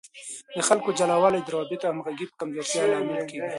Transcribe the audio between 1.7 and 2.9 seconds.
او همغږۍ په کمزورتیا